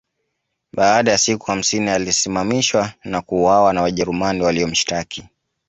[0.73, 5.25] Baada ya siku hamsini alisimamishwa na kuuawa na Wajerumani waliomshtaki